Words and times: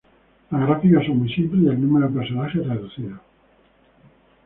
Las 0.49 0.61
gráficas 0.61 1.05
son 1.05 1.19
muy 1.19 1.31
simples 1.31 1.61
y 1.61 1.67
el 1.67 1.79
número 1.79 2.07
de 2.09 2.17
personajes 2.17 2.65
reducido. 2.65 3.19